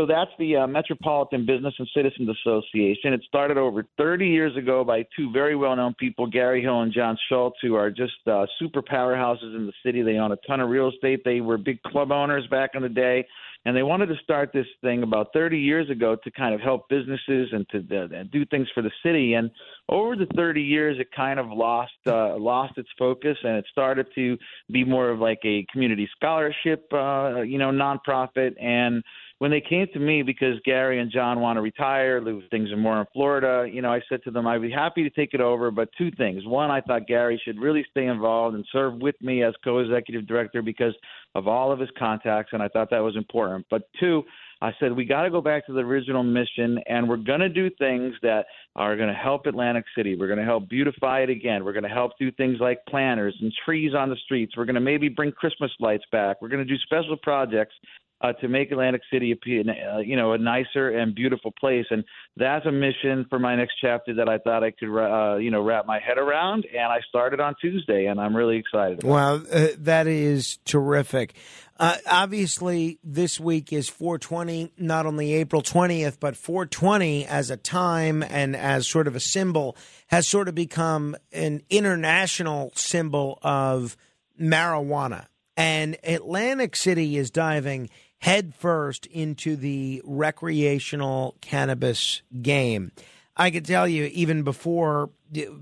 So 0.02 0.08
that's 0.08 0.32
the 0.40 0.56
uh, 0.56 0.66
Metropolitan 0.66 1.46
Business 1.46 1.76
and 1.78 1.88
Citizens 1.96 2.28
Association. 2.28 3.14
It 3.14 3.22
started 3.28 3.60
over 3.60 3.86
30 4.00 4.26
years 4.26 4.58
ago 4.58 4.84
by 4.84 5.06
two 5.16 5.32
very 5.32 5.56
well 5.56 5.76
known 5.76 5.94
people, 5.94 6.26
Gary 6.26 6.60
Hill 6.60 6.82
and 6.82 6.92
John 6.92 7.16
Schultz, 7.30 7.58
who 7.62 7.76
are 7.76 7.92
just 7.92 8.14
uh, 8.26 8.48
super 8.58 8.82
powerhouses 8.82 9.56
in 9.56 9.68
the 9.68 9.74
city. 9.86 10.02
They 10.02 10.16
own 10.16 10.32
a 10.32 10.38
ton 10.48 10.60
of 10.60 10.70
real 10.70 10.90
estate. 10.90 11.22
They 11.24 11.40
were 11.40 11.60
big 11.60 11.84
club 11.84 12.12
owners 12.12 12.48
back 12.48 12.72
in 12.74 12.82
the 12.82 12.90
day. 12.90 13.28
And 13.64 13.78
they 13.78 13.84
wanted 13.84 14.08
to 14.08 14.16
start 14.24 14.50
this 14.52 14.66
thing 14.82 15.04
about 15.04 15.28
30 15.34 15.60
years 15.60 15.88
ago 15.92 16.18
to 16.24 16.32
kind 16.32 16.56
of 16.56 16.62
help 16.62 16.90
businesses 16.90 17.50
and 17.52 17.70
to 17.70 17.78
uh, 17.96 18.24
do 18.32 18.44
things 18.48 18.68
for 18.74 18.82
the 18.82 18.90
city. 19.06 19.36
And 19.36 19.52
over 19.88 20.16
the 20.16 20.26
30 20.36 20.64
years, 20.64 20.98
it 21.00 21.10
kind 21.16 21.40
of 21.40 21.46
lost 21.50 21.92
uh, 22.08 22.38
lost 22.38 22.80
its 22.80 22.90
focus, 22.98 23.38
and 23.44 23.58
it 23.58 23.66
started 23.72 24.08
to 24.16 24.36
be 24.72 24.84
more 24.84 25.12
of 25.12 25.20
like 25.20 25.42
a 25.44 25.64
community 25.72 26.10
scholarship, 26.16 26.92
uh, 26.92 27.42
you 27.42 27.60
know, 27.60 27.70
nonprofit. 27.70 28.60
And 28.60 29.04
when 29.42 29.50
they 29.50 29.60
came 29.60 29.88
to 29.92 29.98
me 29.98 30.22
because 30.22 30.60
Gary 30.66 31.00
and 31.00 31.12
John 31.12 31.40
want 31.40 31.58
to 31.58 31.62
retire, 31.62 32.24
things 32.52 32.72
are 32.72 32.78
more 32.78 33.00
in 33.00 33.08
Florida, 33.12 33.68
you 33.68 33.82
know, 33.82 33.92
I 33.92 34.00
said 34.08 34.22
to 34.26 34.30
them 34.30 34.46
I'd 34.46 34.62
be 34.62 34.70
happy 34.70 35.02
to 35.02 35.10
take 35.10 35.34
it 35.34 35.42
over, 35.42 35.72
but 35.72 35.90
two 35.98 36.12
things. 36.12 36.46
One, 36.46 36.70
I 36.70 36.80
thought 36.80 37.08
Gary 37.08 37.42
should 37.44 37.60
really 37.60 37.84
stay 37.90 38.06
involved 38.06 38.54
and 38.56 38.64
serve 38.72 39.02
with 39.02 39.16
me 39.20 39.44
as 39.44 39.56
co-executive 39.64 40.28
director 40.28 40.62
because 40.62 40.94
of 41.34 41.48
all 41.48 41.72
of 41.72 41.80
his 41.80 41.90
contacts, 41.98 42.52
and 42.54 42.62
I 42.62 42.68
thought 42.68 42.92
that 42.92 43.00
was 43.00 43.16
important. 43.16 43.66
But 43.72 43.90
two, 44.00 44.22
I 44.62 44.74
said 44.80 44.96
we 44.96 45.06
got 45.06 45.24
to 45.24 45.32
go 45.32 45.42
back 45.42 45.66
to 45.66 45.74
the 45.74 45.80
original 45.80 46.22
mission, 46.22 46.78
and 46.88 47.10
we're 47.10 47.18
going 47.18 47.40
to 47.40 47.50
do 47.50 47.68
things 47.80 48.14
that 48.22 48.46
are 48.76 48.96
going 48.96 49.10
to 49.10 49.16
help 49.16 49.48
Atlantic 49.48 49.86
City. 49.98 50.16
We're 50.16 50.28
going 50.28 50.38
to 50.38 50.46
help 50.46 50.70
beautify 50.70 51.22
it 51.22 51.32
again. 51.32 51.66
We're 51.66 51.74
going 51.74 51.82
to 51.82 51.90
help 51.90 52.12
do 52.20 52.32
things 52.34 52.58
like 52.60 52.86
planters 52.88 53.36
and 53.42 53.52
trees 53.66 53.96
on 53.96 54.12
the 54.12 54.18
streets. 54.18 54.56
We're 54.56 54.66
going 54.66 54.76
to 54.76 54.82
maybe 54.82 55.10
bring 55.10 55.32
Christmas 55.32 55.72
lights 55.80 56.04
back. 56.12 56.44
We're 56.44 56.50
going 56.50 56.66
to 56.66 56.72
do 56.72 56.78
special 56.84 57.18
projects 57.18 57.74
uh, 58.22 58.34
to 58.34 58.48
make 58.48 58.72
Atlantic 58.72 59.02
City 59.12 59.32
appear, 59.32 59.64
uh, 59.68 60.00
you 60.00 60.16
know, 60.16 60.34
a 60.34 60.38
nicer 60.38 60.90
and 60.90 61.16
beautiful 61.16 61.52
place. 61.60 61.86
And 61.90 62.04
that's 62.38 62.66
a 62.66 62.72
mission 62.72 63.26
for 63.30 63.40
my 63.40 63.56
next 63.56 63.74
chapter 63.82 64.14
that 64.16 64.30
I 64.30 64.38
thought 64.38 64.64
I 64.64 64.72
could, 64.72 64.96
uh, 64.96 65.38
you 65.38 65.52
know, 65.52 65.62
wrap 65.62 65.86
my 65.86 66.00
head 66.00 66.18
around. 66.18 66.66
And 66.72 66.92
I 66.92 67.00
started 67.10 67.40
on 67.40 67.56
Tuesday, 67.60 68.06
and 68.06 68.20
I'm 68.20 68.36
really 68.36 68.58
excited. 68.58 69.04
Wow, 69.04 69.36
uh, 69.36 69.68
that 69.80 70.08
is 70.08 70.58
terrific. 70.66 71.36
Uh, 71.80 71.98
obviously, 72.10 73.00
this 73.04 73.40
week 73.40 73.74
is 73.74 73.90
420, 73.90 74.72
not 74.78 75.08
only 75.08 75.34
April 75.34 75.64
20th, 75.64 76.18
but 76.20 76.38
420 76.38 77.26
as 77.26 77.50
a 77.50 77.58
time 77.58 78.22
and 78.22 78.56
as 78.56 78.88
sort 78.88 79.08
of 79.08 79.16
a 79.16 79.20
symbol 79.20 79.76
has 80.08 80.28
sort 80.28 80.48
of 80.48 80.54
become 80.54 81.16
an 81.32 81.64
international 81.72 82.72
symbol 82.76 83.40
of 83.42 83.98
marijuana. 84.40 85.26
And 85.58 85.98
Atlantic 86.04 86.76
City 86.76 87.18
is 87.18 87.32
diving 87.32 87.90
headfirst 88.22 89.08
into 89.08 89.56
the 89.56 90.02
recreational 90.06 91.36
cannabis 91.42 92.22
game. 92.42 92.92
I 93.36 93.50
can 93.50 93.64
tell 93.64 93.88
you, 93.88 94.06
even 94.14 94.44
before 94.44 95.10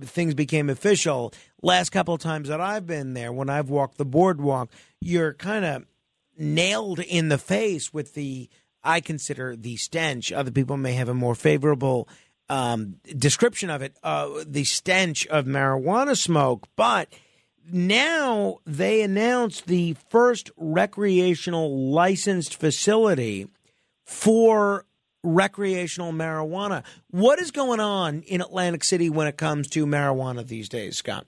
things 0.02 0.34
became 0.34 0.70
official, 0.70 1.34
last 1.62 1.92
couple 1.92 2.14
of 2.14 2.20
times 2.20 2.50
that 2.50 2.60
I've 2.60 2.86
been 2.86 3.14
there, 3.14 3.32
when 3.32 3.50
I've 3.50 3.70
walked 3.70 3.98
the 3.98 4.06
boardwalk, 4.06 4.72
you're 5.00 5.34
kind 5.34 5.64
of 5.64 5.86
nailed 6.38 7.00
in 7.00 7.30
the 7.30 7.38
face 7.38 7.94
with 7.94 8.14
the, 8.14 8.50
I 8.84 9.00
consider 9.00 9.56
the 9.56 9.78
stench. 9.78 10.32
Other 10.32 10.52
people 10.52 10.76
may 10.78 10.94
have 10.94 11.10
a 11.10 11.14
more 11.14 11.36
favorable 11.36 12.10
um, 12.50 12.96
description 13.18 13.70
of 13.70 13.82
it, 13.82 13.96
uh, 14.04 14.28
the 14.46 14.64
stench 14.66 15.28
of 15.28 15.46
marijuana 15.46 16.18
smoke, 16.18 16.68
but 16.76 17.08
now 17.72 18.60
they 18.66 19.02
announced 19.02 19.68
the 19.68 19.96
first 20.10 20.52
recreational 20.58 21.92
licensed 21.92 22.56
facility 22.56 23.48
for 24.06 24.86
recreational 25.24 26.12
marijuana. 26.12 26.84
What 27.12 27.40
is 27.40 27.52
going 27.52 27.80
on 27.80 28.22
in 28.24 28.42
Atlantic 28.42 28.84
City 28.84 29.10
when 29.10 29.28
it 29.28 29.38
comes 29.38 29.68
to 29.70 29.86
marijuana 29.86 30.46
these 30.46 30.70
days, 30.70 30.98
Scott? 30.98 31.26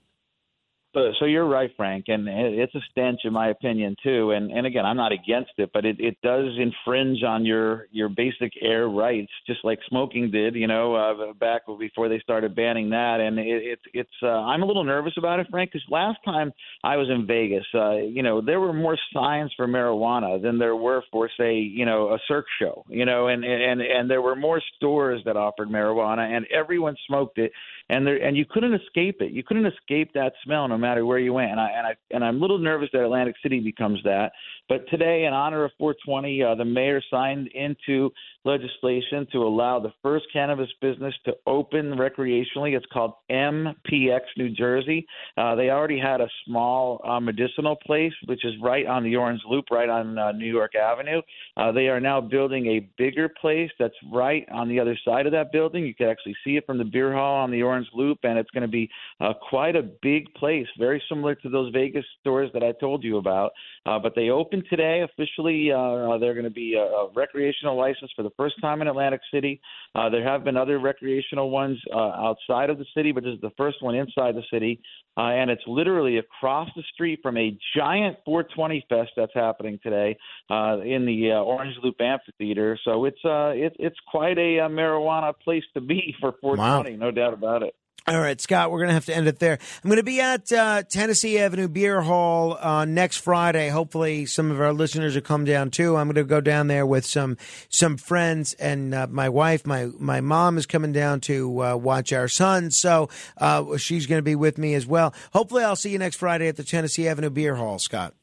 So, 0.94 1.10
so 1.18 1.24
you're 1.24 1.48
right, 1.48 1.70
Frank, 1.74 2.04
and 2.08 2.28
it's 2.28 2.74
a 2.74 2.80
stench 2.90 3.20
in 3.24 3.32
my 3.32 3.48
opinion 3.48 3.96
too. 4.02 4.32
And 4.32 4.50
and 4.52 4.66
again, 4.66 4.84
I'm 4.84 4.96
not 4.96 5.10
against 5.10 5.52
it, 5.56 5.70
but 5.72 5.86
it, 5.86 5.96
it 5.98 6.18
does 6.22 6.44
infringe 6.58 7.22
on 7.22 7.46
your 7.46 7.86
your 7.92 8.10
basic 8.10 8.52
air 8.60 8.88
rights, 8.88 9.32
just 9.46 9.60
like 9.64 9.78
smoking 9.88 10.30
did, 10.30 10.54
you 10.54 10.66
know, 10.66 10.94
uh, 10.94 11.32
back 11.32 11.62
before 11.78 12.10
they 12.10 12.18
started 12.18 12.54
banning 12.54 12.90
that. 12.90 13.20
And 13.20 13.38
it, 13.38 13.62
it 13.62 13.78
it's 13.94 14.22
uh, 14.22 14.26
I'm 14.26 14.62
a 14.62 14.66
little 14.66 14.84
nervous 14.84 15.14
about 15.16 15.40
it, 15.40 15.46
Frank, 15.50 15.72
because 15.72 15.86
last 15.90 16.18
time 16.26 16.52
I 16.84 16.96
was 16.96 17.08
in 17.08 17.26
Vegas, 17.26 17.64
uh, 17.74 17.96
you 17.96 18.22
know, 18.22 18.42
there 18.42 18.60
were 18.60 18.74
more 18.74 18.98
signs 19.14 19.50
for 19.56 19.66
marijuana 19.66 20.42
than 20.42 20.58
there 20.58 20.76
were 20.76 21.02
for 21.10 21.30
say, 21.38 21.54
you 21.54 21.86
know, 21.86 22.12
a 22.12 22.18
Cirque 22.28 22.46
show, 22.60 22.84
you 22.90 23.06
know, 23.06 23.28
and 23.28 23.44
and 23.44 23.80
and 23.80 24.10
there 24.10 24.20
were 24.20 24.36
more 24.36 24.60
stores 24.76 25.22
that 25.24 25.38
offered 25.38 25.70
marijuana, 25.70 26.36
and 26.36 26.46
everyone 26.54 26.96
smoked 27.06 27.38
it 27.38 27.50
and 27.88 28.06
there 28.06 28.16
and 28.16 28.36
you 28.36 28.44
couldn't 28.44 28.74
escape 28.74 29.20
it. 29.20 29.32
You 29.32 29.42
couldn't 29.42 29.66
escape 29.66 30.12
that 30.14 30.32
smell 30.44 30.68
no 30.68 30.78
matter 30.82 31.06
where 31.06 31.18
you 31.18 31.32
went. 31.32 31.50
And 31.52 31.60
I 31.60 31.70
and 31.70 31.86
I 31.86 31.94
and 32.10 32.24
I'm 32.24 32.36
a 32.36 32.40
little 32.40 32.58
nervous 32.58 32.90
that 32.92 33.02
Atlantic 33.02 33.36
City 33.42 33.60
becomes 33.60 34.00
that. 34.04 34.32
But 34.72 34.88
today, 34.88 35.26
in 35.26 35.34
honor 35.34 35.64
of 35.64 35.72
420, 35.76 36.42
uh, 36.42 36.54
the 36.54 36.64
mayor 36.64 37.02
signed 37.10 37.48
into 37.48 38.10
legislation 38.46 39.26
to 39.32 39.40
allow 39.40 39.78
the 39.78 39.92
first 40.02 40.24
cannabis 40.32 40.70
business 40.80 41.14
to 41.26 41.34
open 41.46 41.92
recreationally. 41.92 42.74
It's 42.74 42.86
called 42.90 43.12
MPX 43.30 44.20
New 44.38 44.48
Jersey. 44.48 45.06
Uh, 45.36 45.56
they 45.56 45.68
already 45.68 45.98
had 45.98 46.22
a 46.22 46.28
small 46.46 47.02
uh, 47.06 47.20
medicinal 47.20 47.76
place, 47.84 48.14
which 48.26 48.46
is 48.46 48.54
right 48.62 48.86
on 48.86 49.04
the 49.04 49.14
Orange 49.14 49.42
Loop, 49.46 49.66
right 49.70 49.90
on 49.90 50.18
uh, 50.18 50.32
New 50.32 50.50
York 50.50 50.74
Avenue. 50.74 51.20
Uh, 51.56 51.70
they 51.70 51.88
are 51.88 52.00
now 52.00 52.22
building 52.22 52.66
a 52.68 52.88
bigger 52.96 53.28
place 53.28 53.70
that's 53.78 53.94
right 54.10 54.46
on 54.50 54.70
the 54.70 54.80
other 54.80 54.98
side 55.04 55.26
of 55.26 55.32
that 55.32 55.52
building. 55.52 55.84
You 55.84 55.94
can 55.94 56.08
actually 56.08 56.36
see 56.44 56.56
it 56.56 56.64
from 56.64 56.78
the 56.78 56.84
beer 56.84 57.12
hall 57.12 57.42
on 57.42 57.50
the 57.50 57.62
Orange 57.62 57.88
Loop, 57.92 58.20
and 58.22 58.38
it's 58.38 58.50
going 58.50 58.62
to 58.62 58.68
be 58.68 58.88
uh, 59.20 59.34
quite 59.50 59.76
a 59.76 59.82
big 59.82 60.32
place, 60.32 60.66
very 60.78 61.02
similar 61.10 61.34
to 61.34 61.50
those 61.50 61.70
Vegas 61.74 62.06
stores 62.20 62.48
that 62.54 62.62
I 62.62 62.72
told 62.80 63.04
you 63.04 63.18
about. 63.18 63.52
But 63.84 64.14
they 64.16 64.30
opened 64.30 64.61
today 64.68 65.02
officially. 65.02 65.70
Uh, 65.72 66.18
they're 66.18 66.34
going 66.34 66.44
to 66.44 66.50
be 66.50 66.74
a, 66.74 66.82
a 66.82 67.12
recreational 67.14 67.76
license 67.76 68.10
for 68.16 68.22
the 68.22 68.30
first 68.36 68.54
time 68.60 68.82
in 68.82 68.88
Atlantic 68.88 69.20
City. 69.32 69.60
Uh, 69.94 70.08
there 70.08 70.24
have 70.24 70.44
been 70.44 70.56
other 70.56 70.78
recreational 70.78 71.50
ones 71.50 71.78
uh, 71.94 71.98
outside 71.98 72.70
of 72.70 72.78
the 72.78 72.86
city, 72.96 73.12
but 73.12 73.24
this 73.24 73.34
is 73.34 73.40
the 73.40 73.52
first 73.56 73.82
one 73.82 73.94
inside 73.94 74.34
the 74.34 74.42
city. 74.52 74.80
Uh, 75.16 75.24
and 75.24 75.50
it's 75.50 75.62
literally 75.66 76.18
across 76.18 76.68
the 76.74 76.82
street 76.94 77.20
from 77.22 77.36
a 77.36 77.56
giant 77.76 78.16
420 78.24 78.86
fest 78.88 79.10
that's 79.16 79.34
happening 79.34 79.78
today 79.82 80.16
uh, 80.50 80.78
in 80.80 81.04
the 81.04 81.32
uh, 81.32 81.42
Orange 81.42 81.74
Loop 81.82 82.00
Amphitheater. 82.00 82.78
So 82.82 83.04
it's 83.04 83.22
uh, 83.24 83.52
it, 83.54 83.76
it's 83.78 83.98
quite 84.10 84.38
a 84.38 84.60
uh, 84.60 84.68
marijuana 84.68 85.34
place 85.44 85.64
to 85.74 85.80
be 85.82 86.14
for 86.18 86.32
420, 86.40 86.96
wow. 86.96 87.06
no 87.06 87.10
doubt 87.10 87.34
about 87.34 87.62
it. 87.62 87.74
All 88.08 88.18
right, 88.18 88.40
Scott, 88.40 88.72
we're 88.72 88.78
going 88.78 88.88
to 88.88 88.94
have 88.94 89.06
to 89.06 89.14
end 89.14 89.28
it 89.28 89.38
there. 89.38 89.58
I'm 89.84 89.88
going 89.88 89.98
to 89.98 90.02
be 90.02 90.20
at 90.20 90.50
uh, 90.50 90.82
Tennessee 90.82 91.38
Avenue 91.38 91.68
Beer 91.68 92.00
Hall 92.00 92.58
uh, 92.60 92.84
next 92.84 93.18
Friday. 93.18 93.68
Hopefully, 93.68 94.26
some 94.26 94.50
of 94.50 94.60
our 94.60 94.72
listeners 94.72 95.14
will 95.14 95.22
come 95.22 95.44
down 95.44 95.70
too. 95.70 95.96
I'm 95.96 96.08
going 96.08 96.16
to 96.16 96.24
go 96.24 96.40
down 96.40 96.66
there 96.66 96.84
with 96.84 97.06
some 97.06 97.36
some 97.68 97.96
friends 97.96 98.54
and 98.54 98.92
uh, 98.92 99.06
my 99.08 99.28
wife. 99.28 99.64
My 99.66 99.88
my 100.00 100.20
mom 100.20 100.58
is 100.58 100.66
coming 100.66 100.90
down 100.90 101.20
to 101.22 101.62
uh, 101.62 101.76
watch 101.76 102.12
our 102.12 102.26
son, 102.26 102.72
so 102.72 103.08
uh, 103.38 103.76
she's 103.76 104.06
going 104.06 104.18
to 104.18 104.24
be 104.24 104.34
with 104.34 104.58
me 104.58 104.74
as 104.74 104.84
well. 104.84 105.14
Hopefully, 105.32 105.62
I'll 105.62 105.76
see 105.76 105.90
you 105.90 105.98
next 105.98 106.16
Friday 106.16 106.48
at 106.48 106.56
the 106.56 106.64
Tennessee 106.64 107.06
Avenue 107.06 107.30
Beer 107.30 107.54
Hall, 107.54 107.78
Scott. 107.78 108.14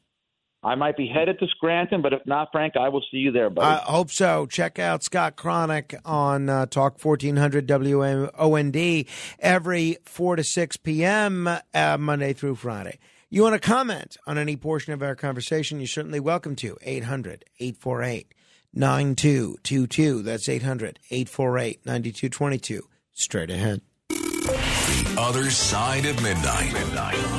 I 0.62 0.76
might 0.76 0.98
be 0.98 1.08
headed 1.08 1.40
to 1.40 1.48
Scranton, 1.48 2.02
but 2.02 2.12
if 2.12 2.26
not, 2.26 2.50
Frank, 2.52 2.76
I 2.76 2.90
will 2.90 3.04
see 3.12 3.18
you 3.18 3.32
there, 3.32 3.50
buddy. 3.50 3.68
I 3.68 3.78
hope 3.78 4.12
so. 4.12 4.46
Check 4.46 4.78
out 4.78 5.04
Scott 5.04 5.38
Cronick 5.38 5.98
on 6.04 6.50
uh, 6.50 6.66
Talk 6.66 7.04
1400 7.04 7.66
WOND 7.66 9.08
every 9.40 9.98
4 10.04 10.36
to 10.36 10.44
6 10.44 10.78
p.m. 10.78 11.48
Uh, 11.74 11.98
Monday 11.98 12.34
through 12.34 12.56
Friday. 12.56 13.00
You 13.30 13.44
want 13.44 13.54
to 13.54 13.66
comment 13.66 14.18
on 14.28 14.38
any 14.38 14.58
portion 14.58 14.92
of 14.92 15.02
our 15.02 15.16
conversation, 15.16 15.80
you're 15.80 15.88
certainly 15.88 16.20
welcome 16.20 16.56
to. 16.58 16.78
800 16.82 17.46
848 17.60 18.34
9222. 18.74 20.24
That's 20.24 20.50
800 20.50 21.00
848 21.10 21.86
9222. 21.86 22.88
Straight 23.14 23.52
ahead. 23.52 23.82
The 24.10 25.16
other 25.18 25.50
side 25.52 26.06
of 26.06 26.22
midnight. 26.22 26.74
midnight. 26.74 27.39